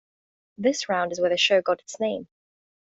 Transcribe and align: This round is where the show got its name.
This 0.57 0.89
round 0.89 1.11
is 1.11 1.21
where 1.21 1.29
the 1.29 1.37
show 1.37 1.61
got 1.61 1.79
its 1.81 1.99
name. 1.99 2.27